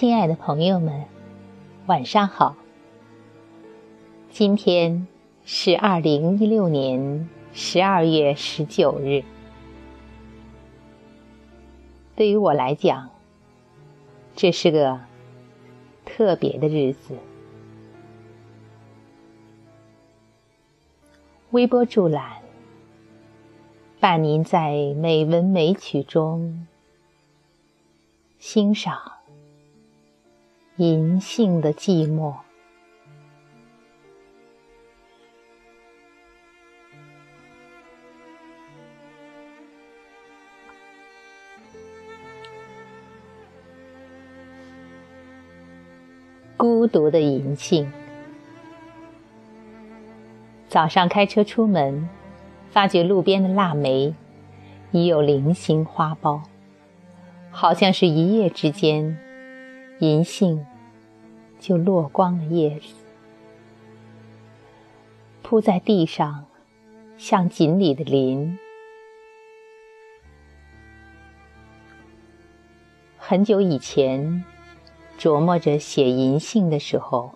[0.00, 1.04] 亲爱的朋友们，
[1.84, 2.56] 晚上好。
[4.30, 5.06] 今天
[5.44, 9.22] 是二零一六年十二月十九日。
[12.16, 13.10] 对于我来讲，
[14.34, 15.00] 这是个
[16.06, 17.18] 特别的日子。
[21.50, 22.38] 微波助览，
[24.00, 26.66] 伴您在美文美曲中
[28.38, 28.98] 欣赏
[30.80, 32.32] 银杏的寂寞。
[46.56, 47.92] 孤独的银杏。
[50.66, 52.08] 早上开车出门，
[52.70, 54.14] 发觉路边的腊梅
[54.92, 56.40] 已有零星花苞，
[57.50, 59.18] 好像是一夜之间，
[60.00, 60.66] 银杏
[61.58, 62.94] 就落光了叶子，
[65.42, 66.46] 铺在地上，
[67.18, 68.58] 像锦里的鳞。
[73.18, 74.42] 很久以前，
[75.18, 77.32] 琢磨着写银杏的时候。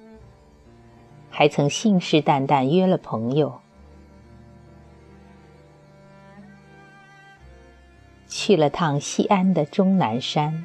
[1.37, 3.61] 还曾信誓旦旦约了朋友，
[8.29, 10.65] 去了趟西安的终南山，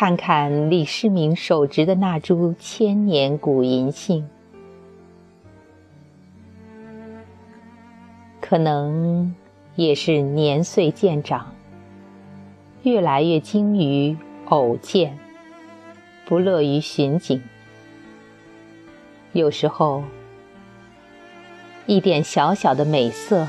[0.00, 4.28] 看看李世民手植的那株千年古银杏。
[8.40, 9.34] 可能
[9.74, 11.52] 也是年岁渐长，
[12.84, 15.18] 越来越精于偶见，
[16.26, 17.42] 不乐于寻景。
[19.32, 20.04] 有时候，
[21.86, 23.48] 一点小小的美色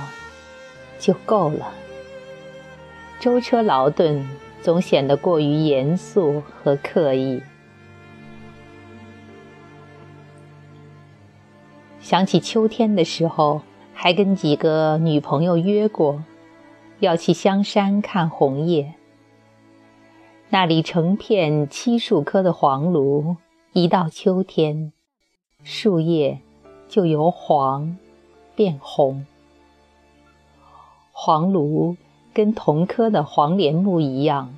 [0.97, 1.71] 就够了。
[3.19, 4.27] 舟车劳顿
[4.61, 7.41] 总显得过于严肃和刻意。
[11.99, 13.61] 想起秋天的时候，
[13.93, 16.23] 还跟几个女朋友约过，
[16.99, 18.95] 要去香山看红叶。
[20.49, 23.37] 那里成片漆树科的黄芦，
[23.73, 24.91] 一到秋天。
[25.61, 26.39] 树叶
[26.87, 27.97] 就由黄
[28.55, 29.25] 变红。
[31.11, 31.97] 黄芦
[32.39, 34.55] 跟同科的黄连木一样，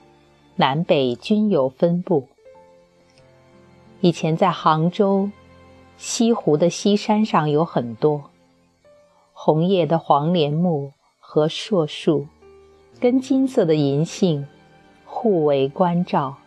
[0.56, 2.28] 南北均有分布。
[4.02, 5.32] 以前在杭州
[5.98, 8.26] 西湖的西山上有很多
[9.34, 12.28] 红叶的黄连木和硕树，
[13.00, 14.46] 跟金色的银杏
[15.04, 16.38] 互为关照，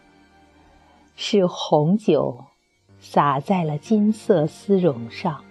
[1.17, 2.45] 是红酒。
[3.01, 5.43] 洒在了金色丝绒上。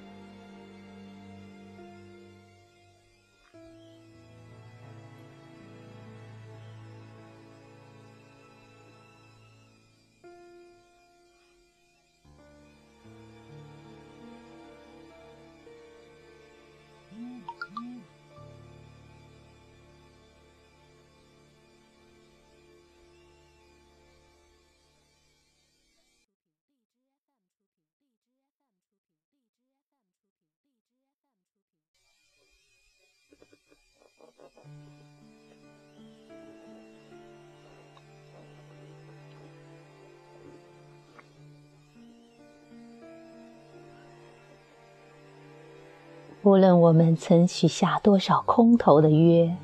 [46.43, 49.55] 无论我们曾许下多少空头的约，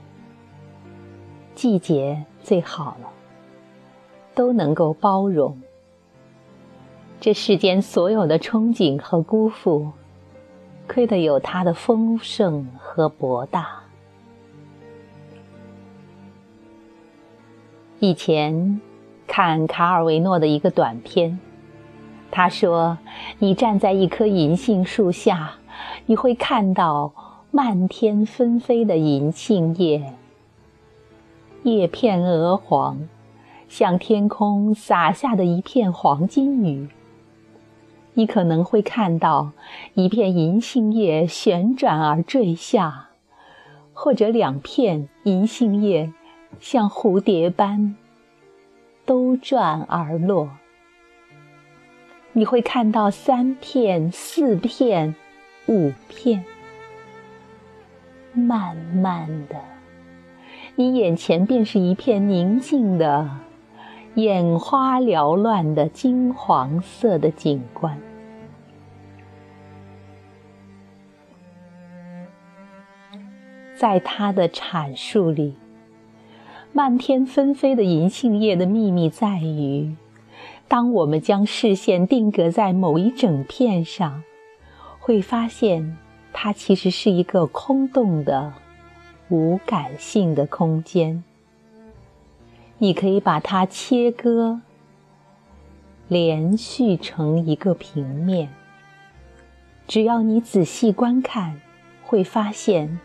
[1.54, 3.10] 季节最好了，
[4.34, 5.62] 都能够包容。
[7.20, 9.92] 这世间所有的憧憬和辜负，
[10.88, 13.79] 亏得有它的丰盛和博大。
[18.00, 18.80] 以前
[19.28, 21.40] 看卡尔维诺的一个短片，
[22.32, 22.98] 他说
[23.40, 25.54] ：“你站在一棵银杏树下。”
[26.08, 27.14] 你会看到
[27.52, 30.14] 漫天纷飞的银杏叶，
[31.64, 33.08] 叶片鹅黄，
[33.70, 36.90] 像天空洒下的一片黄金雨。
[38.16, 39.52] 你可能会看到
[39.94, 43.10] 一片银杏叶旋转而坠下，
[43.94, 46.12] 或者两片银杏叶
[46.60, 47.96] 像蝴蝶般
[49.06, 50.50] 兜转而落。
[52.34, 55.16] 你会看到三片、四片。
[55.68, 56.44] 五片，
[58.34, 59.56] 慢慢的，
[60.74, 63.30] 你眼前便是一片宁静的、
[64.16, 68.02] 眼花缭乱的金黄色的景观。
[73.76, 75.56] 在他的阐述里，
[76.80, 79.98] 漫天纷飞的银杏叶的秘密在于，
[80.70, 84.24] 当我们将视线定格在某一整片上，
[84.98, 85.98] 会发现
[86.32, 88.54] 它其实是一个空洞的、
[89.28, 91.22] 无感性的空间。
[92.78, 94.62] 你可以把它切割，
[96.08, 98.48] 连续成一个平面。
[99.86, 101.60] 只要你仔细观看，
[102.06, 103.02] 会发现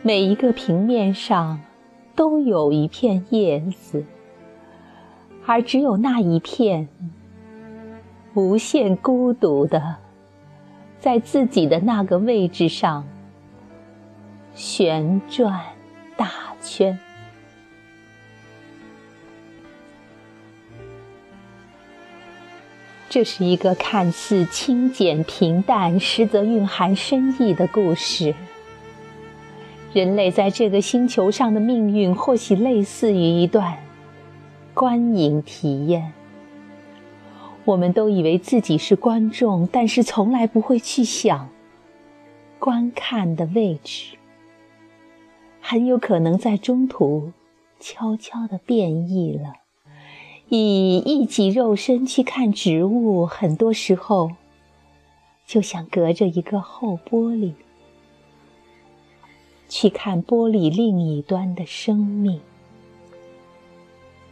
[0.00, 1.60] 每一个平面上
[2.16, 4.04] 都有一片叶子，
[5.44, 6.88] 而只有那一片
[8.32, 9.96] 无限孤独的，
[10.98, 13.06] 在自己的那个位置上
[14.54, 15.60] 旋转
[16.16, 16.30] 大
[16.62, 16.98] 圈。
[23.08, 28.34] 这是一个看似清简平淡，实则蕴含深意的故事。
[29.92, 33.78] 人类在这个星球上的命运，或许类似于一段
[34.74, 36.12] 观影体验。
[37.64, 41.48] 我们都以为自己是观众，但是从来不会去想，
[42.58, 44.16] 观看的位置
[45.60, 47.32] 很有可能在中途
[47.80, 49.54] 悄悄地变异了。
[50.48, 54.30] 以一己肉身去看植物，很多时候
[55.44, 57.54] 就像隔着一个厚玻璃
[59.68, 62.40] 去看玻璃另一端的生命。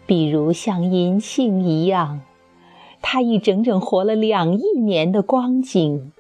[0.07, 2.21] 比如像银杏一样，
[3.01, 6.13] 它已整整活了两亿年的光景，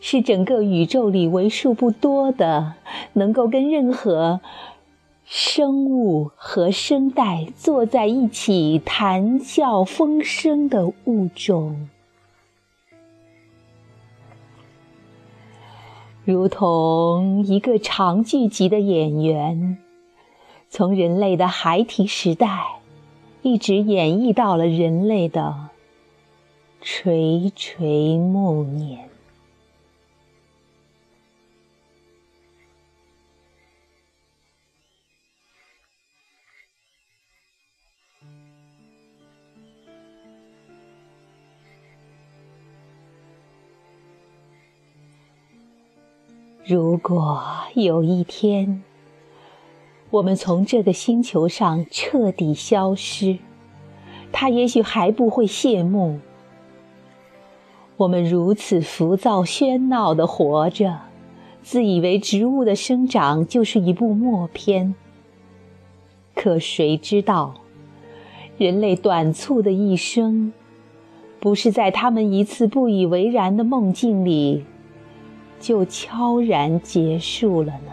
[0.00, 2.74] 是整个宇宙里为数不多的
[3.14, 4.40] 能够跟任何。
[5.24, 11.88] 生物和声带坐在一起谈笑风生的物种，
[16.24, 19.78] 如同一个长剧集的演员，
[20.70, 22.76] 从人类的孩提时代，
[23.42, 25.70] 一直演绎到了人类的
[26.80, 29.11] 垂垂暮年。
[46.64, 47.42] 如果
[47.74, 48.84] 有一天，
[50.10, 53.38] 我们从这个星球上彻底消失，
[54.30, 56.20] 它也许还不会谢幕。
[57.96, 61.00] 我们如此浮躁喧闹的活着，
[61.64, 64.94] 自以为植物的生长就是一部默片。
[66.36, 67.54] 可谁知道，
[68.56, 70.52] 人类短促的一生，
[71.40, 74.64] 不是在他们一次不以为然的梦境里。
[75.62, 77.92] 就悄然结束了呢。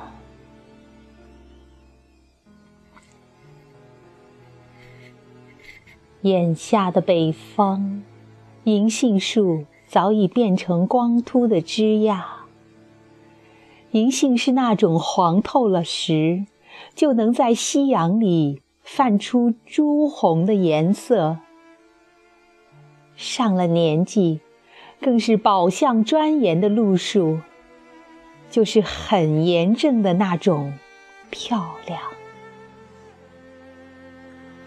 [6.21, 8.03] 眼下的北方，
[8.63, 12.25] 银杏树早已变成光秃的枝桠。
[13.91, 16.45] 银杏是那种黄透了时，
[16.95, 21.37] 就能在夕阳里泛出朱红的颜色。
[23.15, 24.41] 上了年纪，
[24.99, 27.37] 更是宝相庄严的路树。
[28.49, 30.73] 就是很严正的那种
[31.29, 31.99] 漂亮。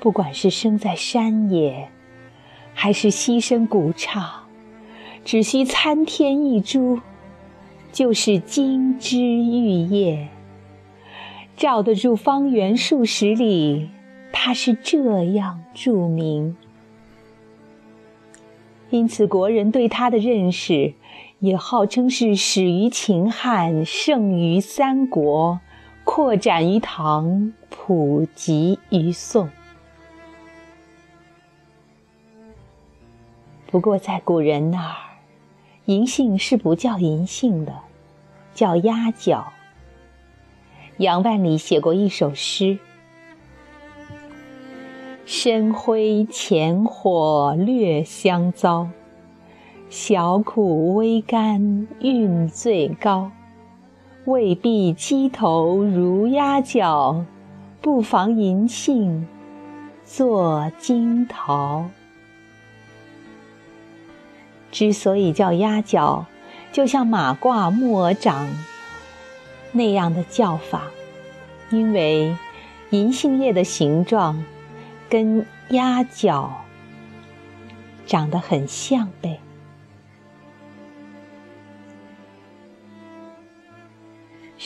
[0.01, 1.89] 不管是生在山野，
[2.75, 4.45] 还是溪声古刹，
[5.25, 7.01] 只需参天一株，
[7.93, 10.29] 就是金枝玉叶，
[11.57, 13.91] 罩得住方圆数十里。
[14.33, 16.57] 它是这样著名，
[18.91, 20.95] 因此国人对它的认识。
[21.43, 25.59] 也号称是始于秦汉，盛于三国，
[26.05, 29.51] 扩展于唐，普及于宋。
[33.67, 34.95] 不过在古人那儿，
[35.87, 37.75] 银杏是不叫银杏的，
[38.55, 39.53] 叫鸭脚。
[40.99, 42.79] 杨万里写过一首诗
[45.27, 48.89] ：“深灰浅火略相遭。”
[49.93, 53.31] 小苦微甘韵最高，
[54.25, 57.27] 未必鸡头如鸭脚，
[57.83, 59.29] 不妨银杏
[60.03, 61.91] 做金桃。
[64.71, 66.25] 之所以叫鸭脚，
[66.73, 68.49] 就像马褂木鹅掌
[69.73, 70.85] 那样的叫法，
[71.69, 72.35] 因为
[72.89, 74.43] 银杏叶的形状
[75.11, 76.51] 跟鸭脚
[78.07, 79.39] 长得很像呗。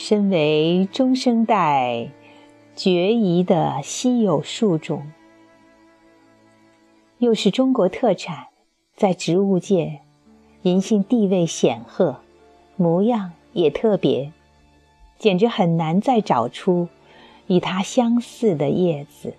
[0.09, 2.07] 身为中生代
[2.77, 5.11] 绝宜的稀有树种，
[7.17, 8.47] 又是中国特产，
[8.95, 9.99] 在植物界，
[10.61, 12.21] 银杏地位显赫，
[12.77, 14.31] 模样也特别，
[15.19, 16.87] 简直很难再找出
[17.47, 19.33] 与它相似的叶子。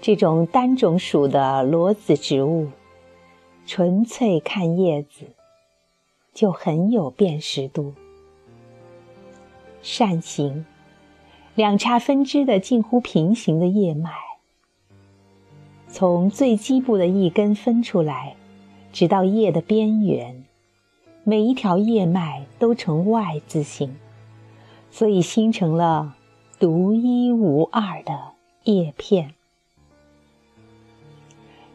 [0.00, 2.66] 这种单种属的裸子植物，
[3.68, 5.26] 纯粹看叶子，
[6.32, 7.94] 就很有辨识度。
[9.82, 10.66] 扇形，
[11.54, 14.10] 两叉分支的近乎平行的叶脉，
[15.88, 18.36] 从最基部的一根分出来，
[18.92, 20.44] 直到叶的边缘，
[21.24, 23.96] 每一条叶脉都呈 Y 字形，
[24.90, 26.16] 所以形成了
[26.58, 28.32] 独一无二的
[28.64, 29.34] 叶片。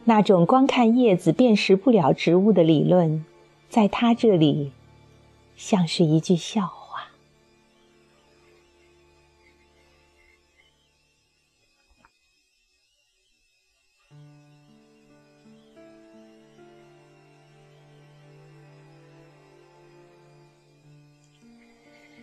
[0.04, 3.24] 那种光看叶子辨识不了植物的理论，
[3.74, 4.70] 在他这里，
[5.56, 7.08] 像是一句笑话。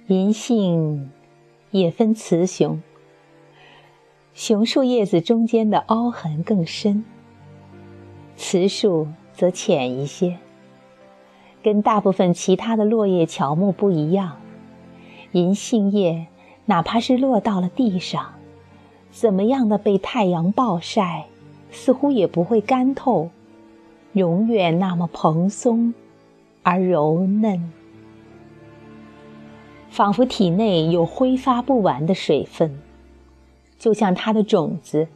[0.08, 1.12] 银杏
[1.72, 2.81] 也分雌雄，
[4.34, 7.03] 雄树叶子中间的凹痕更深。
[8.38, 10.39] 雌树则浅一些，
[11.63, 14.38] 跟大部分其他的落叶乔木不一样。
[15.32, 16.27] 银杏叶
[16.65, 18.34] 哪怕是落到了地上，
[19.12, 21.25] 怎么样的被太阳暴晒，
[21.72, 23.30] 似乎也不会干透，
[24.13, 25.94] 永远那么蓬松
[26.63, 27.72] 而柔嫩，
[29.89, 32.80] 仿佛体内有挥发不完的水分，
[33.80, 35.08] 就像它的种子。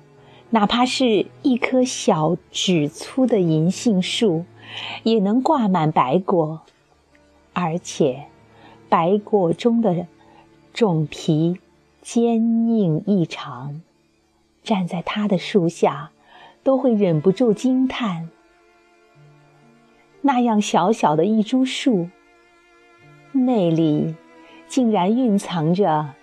[0.51, 4.45] 哪怕是一棵小指粗的银杏树，
[5.03, 6.61] 也能挂满白果，
[7.53, 8.25] 而且
[8.89, 10.07] 白果中的
[10.73, 11.59] 种皮
[12.01, 13.81] 坚硬异常。
[14.63, 16.11] 站在它的树下，
[16.63, 18.29] 都会忍不住惊叹：
[20.21, 22.09] 那样小小的一株树，
[23.31, 24.15] 内里
[24.67, 26.15] 竟然蕴藏着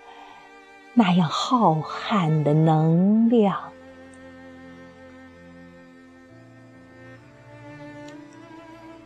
[0.94, 3.71] 那样浩瀚的能量。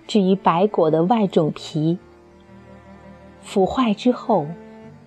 [0.06, 1.98] 至于白果的外种皮
[3.42, 4.46] 腐坏之后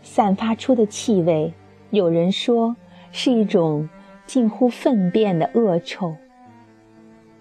[0.02, 1.54] 散发出的气味，
[1.90, 2.76] 有人说
[3.12, 3.90] 是一种
[4.26, 6.16] 近乎粪便的恶臭。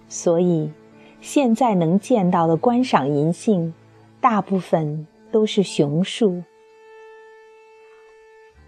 [0.09, 0.73] 所以，
[1.21, 3.75] 现在能见到的观赏银杏，
[4.21, 6.43] 大部分都是雄树，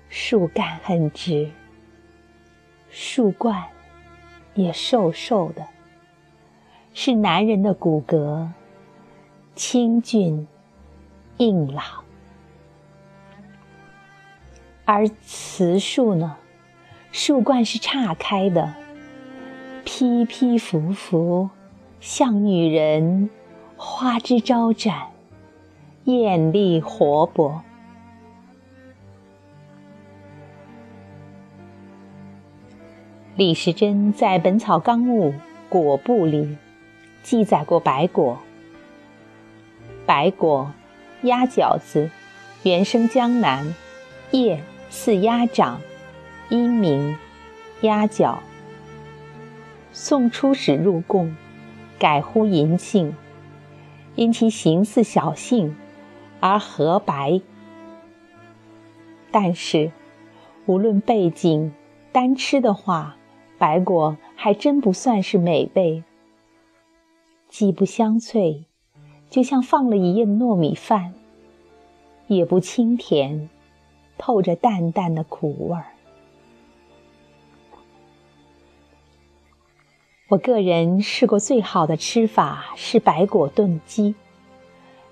[0.09, 1.49] 树干很直，
[2.91, 3.65] 树冠
[4.55, 5.67] 也瘦瘦的，
[6.93, 8.49] 是男人的骨骼。
[9.55, 10.47] 清俊、
[11.37, 11.85] 硬朗，
[14.85, 16.37] 而雌树呢，
[17.13, 18.75] 树冠是岔开的，
[19.85, 21.51] 披披拂拂，
[22.01, 23.29] 像女人，
[23.77, 25.09] 花枝招展，
[26.05, 27.63] 艳丽活泼。
[33.37, 35.33] 李时珍在《本草纲目·
[35.69, 36.57] 果部》里
[37.23, 38.39] 记载过白果。
[40.11, 40.73] 白果，
[41.23, 42.11] 鸭饺子，
[42.65, 43.77] 原生江南，
[44.33, 45.81] 叶似鸭掌，
[46.49, 47.17] 因名
[47.83, 48.43] 鸭脚。
[49.93, 51.37] 宋初始入贡，
[51.97, 53.15] 改呼银杏，
[54.17, 55.77] 因其形似小杏，
[56.41, 57.41] 而褐白。
[59.31, 59.93] 但是，
[60.67, 61.73] 无论背景，
[62.11, 63.15] 单吃的话，
[63.59, 66.03] 白果还真不算是美味，
[67.49, 68.65] 既不香脆。
[69.31, 71.15] 就像放了一夜的糯米饭，
[72.27, 73.49] 也不清甜，
[74.19, 75.87] 透着淡淡的苦味儿。
[80.29, 84.17] 我个人试过最好的吃法是白果炖鸡，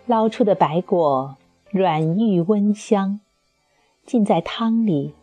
[0.06, 1.36] 捞出的白果
[1.70, 3.20] 软玉温香，
[4.04, 5.14] 浸在汤里，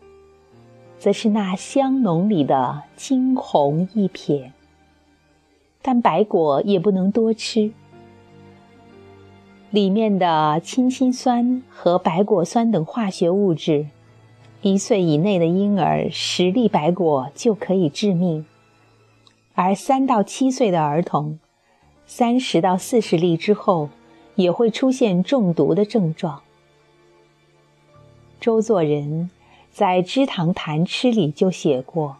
[0.98, 4.52] 则是那香浓里的惊鸿一瞥。
[5.82, 7.72] 但白果也不能多吃。
[9.70, 13.88] 里面的氢氰酸和白果酸等化学物质，
[14.62, 18.46] 一岁以内的婴儿十粒白果就可以致命，
[19.54, 21.40] 而三到七岁的儿童，
[22.06, 23.90] 三十到四十粒之后
[24.36, 26.42] 也会出现中毒的症状。
[28.40, 29.30] 周作人
[29.72, 32.18] 在《知堂谈吃》里就写过：“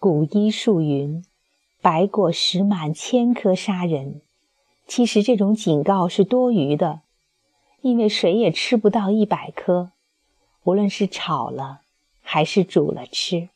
[0.00, 1.22] 古医术云，
[1.82, 4.22] 白果实满千颗杀人。”
[4.86, 7.00] 其实这种警告是多余的，
[7.80, 9.90] 因为谁也吃不到一百颗，
[10.64, 11.80] 无论是炒了
[12.20, 13.48] 还是煮了吃。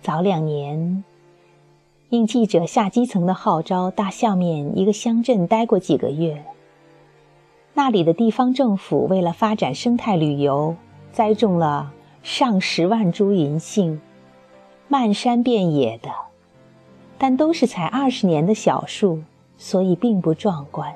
[0.00, 1.04] 早两年，
[2.08, 6.44] 应记者下基层的号召，大下面一个乡镇待过几个月。
[7.74, 10.74] 那里的地方政府为了发展生态旅游，
[11.12, 14.00] 栽种了上十万株银杏，
[14.86, 16.10] 漫山遍野的，
[17.18, 19.22] 但都是才二十年的小树，
[19.58, 20.94] 所以并不壮观。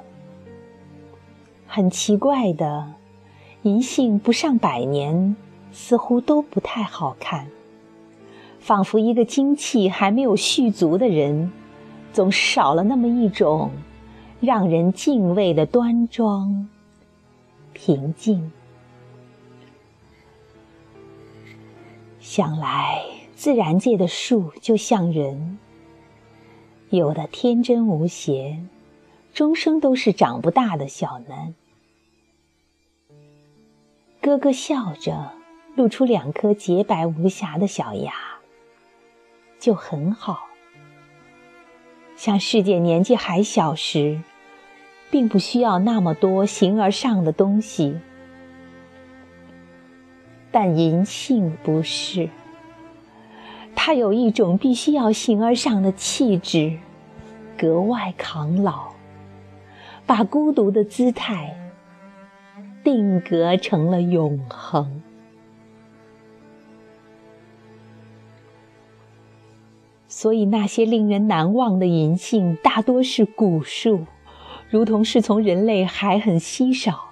[1.66, 2.92] 很奇怪的，
[3.62, 5.34] 银杏不上百年，
[5.72, 7.48] 似乎都不太好看。
[8.60, 11.52] 仿佛一个精气还没有蓄足的人，
[12.12, 13.70] 总是少了那么一种
[14.40, 16.68] 让人敬畏的端庄、
[17.72, 18.52] 平静。
[22.28, 23.04] 想来，
[23.36, 25.60] 自然界的树就像人，
[26.90, 28.58] 有的天真无邪，
[29.32, 31.54] 终生都是长不大的小男。
[34.20, 35.34] 咯咯笑着，
[35.76, 38.12] 露出两颗洁白无瑕的小牙。
[39.60, 40.48] 就很好，
[42.16, 44.20] 像世界年纪还小时，
[45.12, 47.96] 并不需要那么多形而上的东西。
[50.50, 52.28] 但银杏不是，
[53.74, 56.78] 它有一种必须要形而上的气质，
[57.58, 58.94] 格外抗老，
[60.06, 61.54] 把孤独的姿态
[62.82, 65.02] 定格成了永恒。
[70.08, 74.06] 所以，那些令人难忘的银杏大多是古树，
[74.70, 77.05] 如同是从人类还很稀少、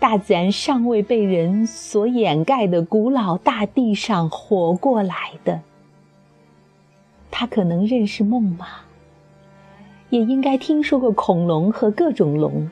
[0.00, 5.60] 大自然尚未被人所掩盖的古老大地上活过来的。
[7.30, 8.66] 他可能认识梦马，
[10.08, 12.70] 也应该听说过恐龙和各种龙。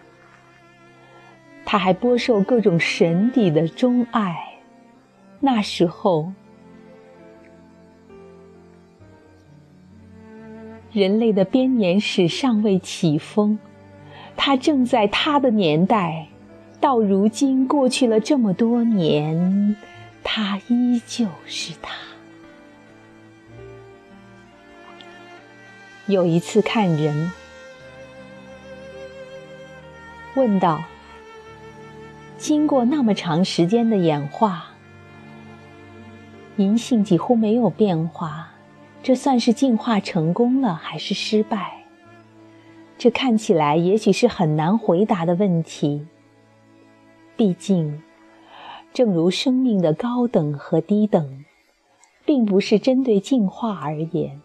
[1.66, 4.54] 他还播受各种神邸的钟爱。
[5.38, 6.32] 那时候。
[10.90, 13.58] 人类的编年史尚未起风，
[14.38, 16.27] 他正在他的年代。
[16.80, 19.76] 到如今过去了这么多年，
[20.22, 21.92] 他依旧是他。
[26.06, 27.30] 有一次看人，
[30.34, 30.84] 问道
[32.38, 34.66] ：“经过那么长时间的演化，
[36.56, 38.52] 银杏几乎没有变化。”
[39.00, 41.84] 这算是进化成功了还是失败？
[42.98, 46.06] 这看起来也许是很难回答的问题。
[47.38, 48.02] 毕竟，
[48.92, 51.44] 正如生命的高等和低等，
[52.24, 54.40] 并不是针对进化而言，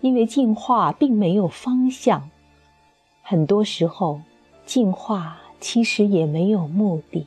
[0.00, 2.30] 因为进化并没有方向。
[3.20, 4.22] 很多时候，
[4.64, 7.26] 进化其实也没有目的。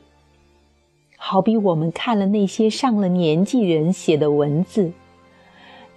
[1.18, 4.92] 好比我们看了那些上了年纪人写的文字。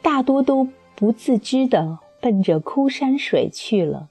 [0.02, 4.10] 大多都不自知地奔着枯山水去了，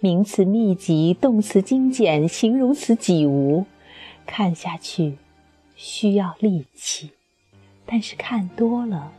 [0.00, 3.66] 名词密集，动词精简，形容词几无，
[4.26, 5.16] 看下去
[5.74, 7.10] 需要力气，
[7.84, 9.12] 但是看多了，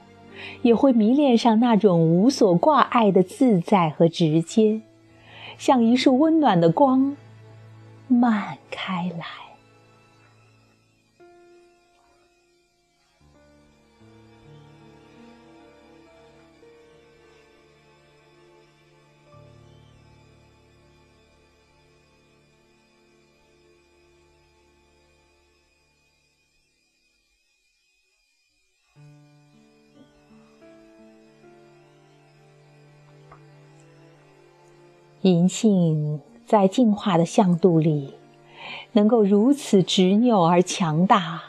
[0.62, 4.82] 也会迷恋上那种无所挂碍的自在和直接，
[5.58, 7.16] 像一束温暖的光，
[8.08, 9.43] 漫开来。
[35.24, 38.14] 银杏在进化的向度里，
[38.92, 41.42] 能够如此执拗而强大，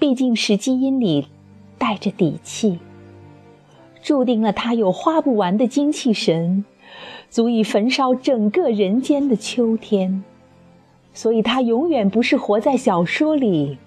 [0.00, 1.28] 毕竟是基因里
[1.78, 2.80] 带着底气，
[4.02, 6.64] 注定了它有花不完的精气神，
[7.30, 10.24] 足以焚烧整个人间的秋天。
[11.14, 13.78] 所以，它永远不是活在小说里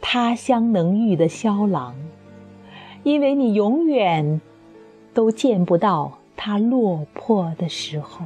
[0.00, 1.94] 他乡能遇的萧郎，
[3.02, 4.40] 因为你永远
[5.12, 6.19] 都见不到。
[6.42, 8.24] 它落魄的时候，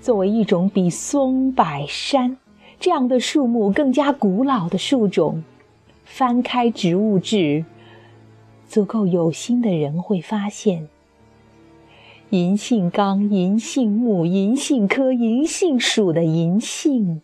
[0.00, 2.38] 作为一种比松柏山
[2.80, 5.44] 这样的树木更加古老的树种，
[6.02, 7.66] 翻开植物志，
[8.66, 10.88] 足够有心的人会发现，
[12.30, 17.20] 银杏纲、银杏目、银杏科、银杏属的银杏，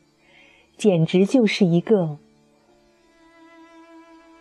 [0.77, 2.19] 简直就是一个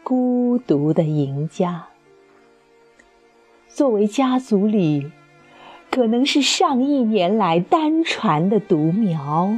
[0.03, 1.90] 孤独的赢家。
[3.73, 5.11] 作为家族里
[5.89, 9.57] 可能是上亿年来单传的独苗，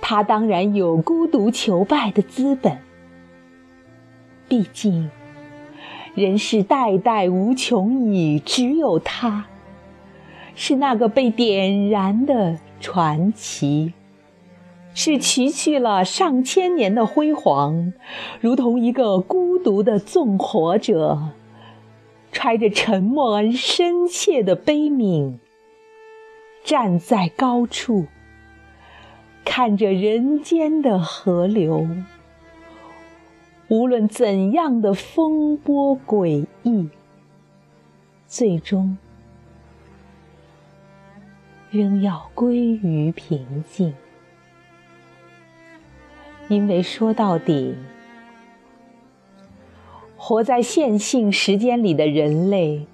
[0.00, 2.78] 他当然有孤独求败的资本。
[4.48, 5.10] 毕竟，
[6.14, 9.46] 人世代代无穷已，只有他，
[10.54, 13.92] 是那个被点燃的传奇。
[14.94, 17.94] 是崎岖了上千年的辉煌，
[18.40, 21.30] 如同一个孤独的纵火者，
[22.32, 25.38] 揣着沉默而深切的悲悯，
[26.64, 28.06] 站在高处，
[29.44, 31.86] 看着人间的河流，
[33.68, 36.88] 无论怎样的风波诡异，
[38.26, 38.96] 最终
[41.70, 43.94] 仍要归于平静。
[46.48, 47.74] 因为说到底，
[50.24, 52.86] 活在线性时间里的人类，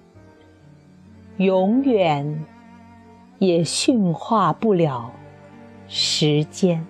[1.36, 2.42] 永远
[3.38, 5.12] 也驯化不了
[5.88, 6.86] 时间。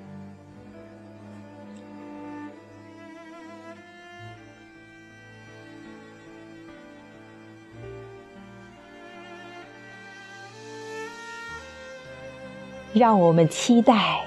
[12.92, 14.24] 让我们期待。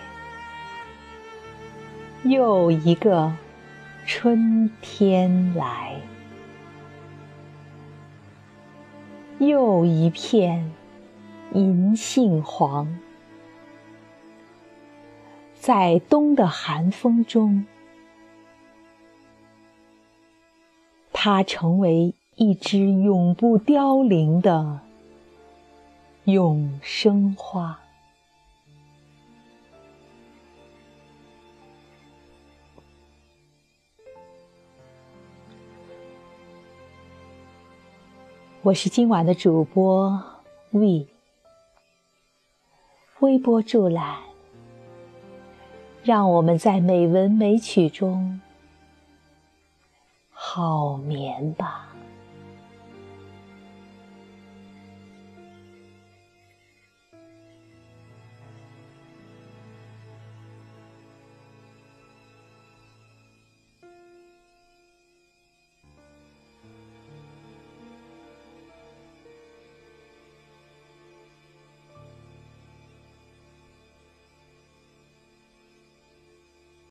[2.24, 3.32] 又一个
[4.06, 5.96] 春天来，
[9.40, 10.72] 又一片
[11.54, 13.00] 银杏黄，
[15.56, 17.66] 在冬的寒风中，
[21.14, 24.82] 它成为一枝永不凋零的
[26.26, 27.80] 永生花。
[38.64, 40.22] 我是今晚的主播
[40.70, 41.08] V，
[43.22, 44.20] 微波助澜，
[46.04, 48.40] 让我们在美文美曲中
[50.30, 51.91] 好眠吧。